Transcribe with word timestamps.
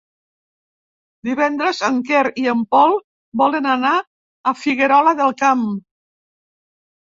Divendres 1.27 1.81
en 1.89 1.99
Quer 2.07 2.23
i 2.45 2.47
en 2.55 2.65
Pol 2.77 2.97
volen 3.43 3.69
anar 3.75 3.93
a 4.01 4.57
Figuerola 4.65 5.17
del 5.23 5.39
Camp. 5.45 5.65